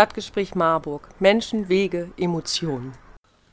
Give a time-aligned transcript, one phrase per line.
[0.00, 1.08] Stadtgespräch Marburg.
[1.18, 2.94] Menschen, Wege, Emotionen.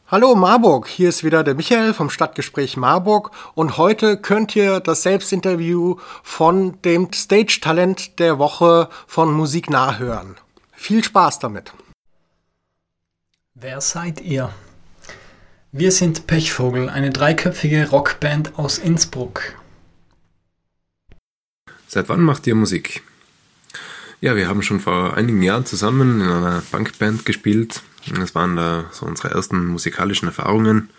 [0.07, 5.03] Hallo Marburg, hier ist wieder der Michael vom Stadtgespräch Marburg und heute könnt ihr das
[5.03, 10.37] Selbstinterview von dem Stage-Talent der Woche von Musik nachhören.
[10.71, 11.73] Viel Spaß damit.
[13.53, 14.49] Wer seid ihr?
[15.73, 19.53] Wir sind Pechvogel, eine dreiköpfige Rockband aus Innsbruck.
[21.89, 23.03] Seit wann macht ihr Musik?
[24.19, 27.83] Ja, wir haben schon vor einigen Jahren zusammen in einer Punkband gespielt.
[28.15, 30.89] Das waren da so unsere ersten musikalischen Erfahrungen.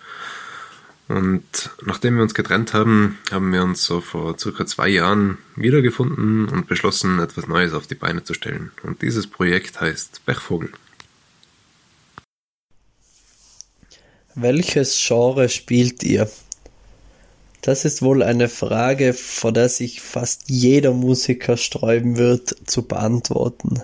[1.08, 6.48] Und nachdem wir uns getrennt haben, haben wir uns so vor circa zwei Jahren wiedergefunden
[6.48, 8.70] und beschlossen, etwas Neues auf die Beine zu stellen.
[8.84, 10.70] Und dieses Projekt heißt Pechvogel.
[14.36, 16.30] Welches Genre spielt ihr?
[17.68, 23.82] Das ist wohl eine Frage, vor der sich fast jeder Musiker sträuben wird zu beantworten.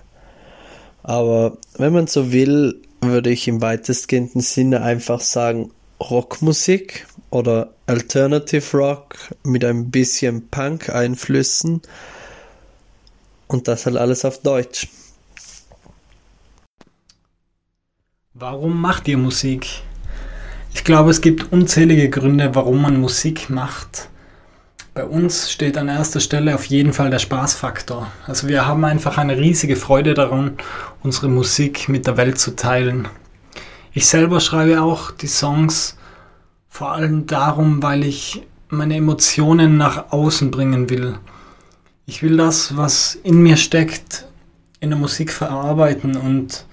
[1.03, 8.75] Aber wenn man so will, würde ich im weitestgehenden Sinne einfach sagen Rockmusik oder Alternative
[8.75, 11.83] Rock mit ein bisschen Punk-Einflüssen
[13.49, 14.89] und das halt alles auf Deutsch.
[18.33, 19.83] Warum macht ihr Musik?
[20.75, 24.09] Ich glaube, es gibt unzählige Gründe, warum man Musik macht.
[24.93, 28.09] Bei uns steht an erster Stelle auf jeden Fall der Spaßfaktor.
[28.27, 30.59] Also wir haben einfach eine riesige Freude daran,
[31.03, 33.09] unsere Musik mit der Welt zu teilen.
[33.93, 35.97] Ich selber schreibe auch die Songs
[36.69, 41.15] vor allem darum, weil ich meine Emotionen nach außen bringen will.
[42.05, 44.27] Ich will das, was in mir steckt,
[44.81, 46.67] in der Musik verarbeiten und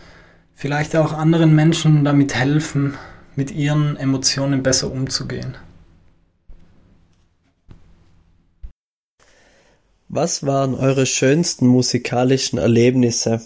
[0.56, 2.96] vielleicht auch anderen Menschen damit helfen,
[3.36, 5.56] mit ihren Emotionen besser umzugehen.
[10.10, 13.42] Was waren eure schönsten musikalischen Erlebnisse?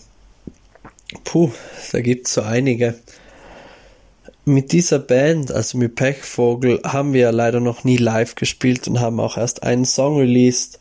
[1.23, 1.51] Puh,
[1.91, 2.95] da gibt's so einige.
[4.45, 9.19] Mit dieser Band, also mit Pechvogel, haben wir leider noch nie live gespielt und haben
[9.19, 10.79] auch erst einen Song released.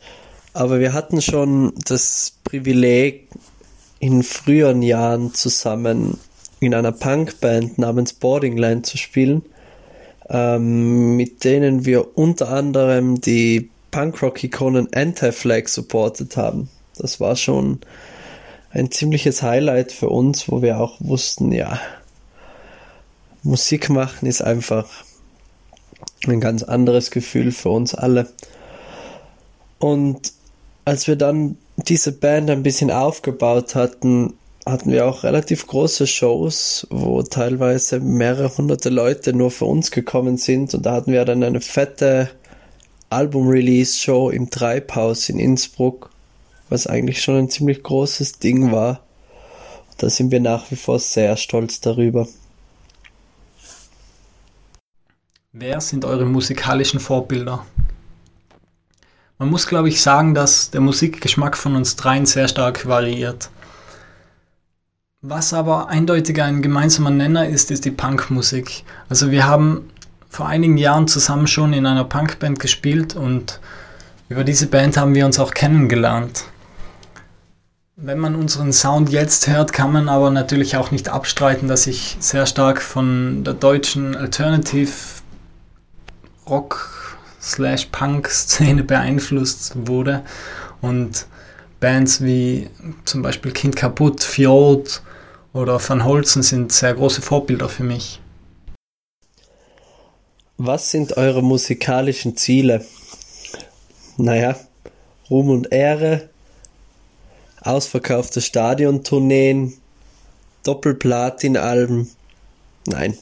[0.53, 3.27] Aber wir hatten schon das Privileg,
[3.99, 6.19] in früheren Jahren zusammen
[6.65, 9.43] in einer Punkband namens Boardingland zu spielen,
[10.29, 16.69] ähm, mit denen wir unter anderem die Punkrock-Ikonen Anti-Flag supportet haben.
[16.97, 17.79] Das war schon
[18.71, 21.79] ein ziemliches Highlight für uns, wo wir auch wussten, ja,
[23.43, 24.87] Musik machen ist einfach
[26.27, 28.27] ein ganz anderes Gefühl für uns alle.
[29.77, 30.33] Und
[30.83, 34.33] als wir dann diese Band ein bisschen aufgebaut hatten,
[34.65, 40.37] hatten wir auch relativ große Shows, wo teilweise mehrere hunderte Leute nur für uns gekommen
[40.37, 40.73] sind.
[40.73, 42.31] Und da hatten wir dann eine fette
[43.09, 46.09] Album-Release-Show im Treibhaus in Innsbruck,
[46.69, 49.01] was eigentlich schon ein ziemlich großes Ding war.
[49.97, 52.27] Da sind wir nach wie vor sehr stolz darüber.
[55.53, 57.65] Wer sind eure musikalischen Vorbilder?
[59.37, 63.49] Man muss, glaube ich, sagen, dass der Musikgeschmack von uns dreien sehr stark variiert.
[65.27, 68.83] Was aber eindeutig ein gemeinsamer Nenner ist, ist die Punkmusik.
[69.09, 69.89] Also wir haben
[70.29, 73.59] vor einigen Jahren zusammen schon in einer Punkband gespielt und
[74.29, 76.43] über diese Band haben wir uns auch kennengelernt.
[77.95, 82.17] Wenn man unseren Sound jetzt hört, kann man aber natürlich auch nicht abstreiten, dass ich
[82.19, 84.91] sehr stark von der deutschen Alternative
[86.47, 90.21] Rock slash Punk Szene beeinflusst wurde
[90.81, 91.25] und
[91.79, 92.69] Bands wie
[93.05, 95.01] zum Beispiel Kind kaputt, Fjord
[95.55, 98.19] oder Van Holzen sind sehr große Vorbilder für mich.
[100.57, 102.85] Was sind eure musikalischen Ziele?
[104.17, 104.57] Naja,
[105.29, 106.29] Ruhm und Ehre,
[107.61, 109.73] ausverkaufte Stadiontourneen,
[110.63, 112.11] Doppelplatin-Alben.
[112.87, 113.17] Nein.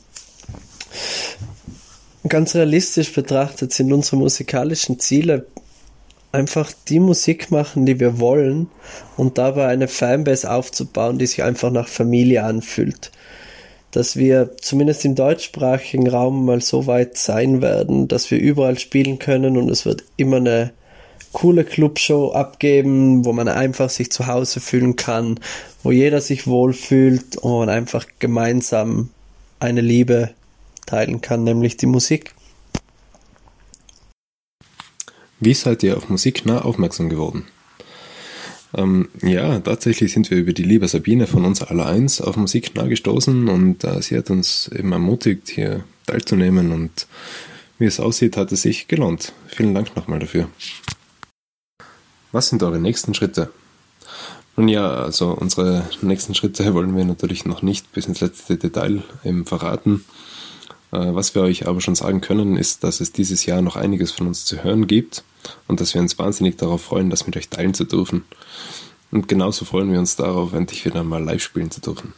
[2.27, 5.45] Ganz realistisch betrachtet sind unsere musikalischen Ziele
[6.33, 8.67] einfach die Musik machen, die wir wollen
[9.15, 13.11] und dabei eine Fanbase aufzubauen, die sich einfach nach Familie anfühlt.
[13.91, 19.19] Dass wir zumindest im deutschsprachigen Raum mal so weit sein werden, dass wir überall spielen
[19.19, 20.73] können und es wird immer eine
[21.33, 25.39] coole Clubshow abgeben, wo man einfach sich zu Hause fühlen kann,
[25.83, 29.09] wo jeder sich wohlfühlt und einfach gemeinsam
[29.59, 30.31] eine Liebe
[30.87, 32.33] teilen kann, nämlich die Musik.
[35.45, 37.47] Wie seid ihr auf Musik nah aufmerksam geworden?
[38.73, 42.75] Ähm, ja, tatsächlich sind wir über die liebe Sabine von uns aller eins auf Musik
[42.75, 47.07] nah gestoßen und äh, sie hat uns eben ermutigt, hier teilzunehmen und
[47.77, 49.33] wie es aussieht, hat es sich gelohnt.
[49.47, 50.47] Vielen Dank nochmal dafür.
[52.31, 53.49] Was sind eure nächsten Schritte?
[54.55, 59.03] Nun ja, also unsere nächsten Schritte wollen wir natürlich noch nicht bis ins letzte Detail
[59.25, 60.05] eben verraten.
[60.93, 64.11] Äh, was wir euch aber schon sagen können, ist, dass es dieses Jahr noch einiges
[64.11, 65.23] von uns zu hören gibt
[65.67, 68.23] und dass wir uns wahnsinnig darauf freuen, das mit euch teilen zu dürfen.
[69.11, 72.13] Und genauso freuen wir uns darauf, endlich wieder mal live spielen zu dürfen.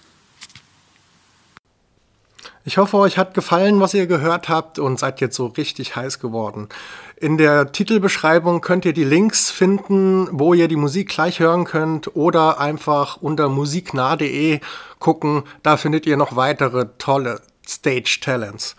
[2.67, 6.19] Ich hoffe, euch hat gefallen, was ihr gehört habt und seid jetzt so richtig heiß
[6.19, 6.67] geworden.
[7.15, 12.15] In der Titelbeschreibung könnt ihr die Links finden, wo ihr die Musik gleich hören könnt
[12.15, 14.61] oder einfach unter musiknah.de
[14.97, 15.43] gucken.
[15.61, 18.75] Da findet ihr noch weitere tolle Stage Talents.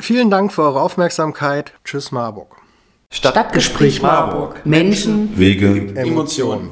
[0.00, 1.72] Vielen Dank für eure Aufmerksamkeit.
[1.84, 2.56] Tschüss Marburg.
[3.10, 4.64] Stadtgespräch Marburg.
[4.66, 6.70] Menschen, Wege, Emotionen.